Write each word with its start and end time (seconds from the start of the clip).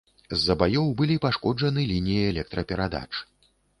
З-за 0.37 0.53
баёў 0.61 0.87
былі 1.01 1.17
пашкоджаны 1.25 1.81
лініі 1.91 2.27
электраперадач. 2.33 3.09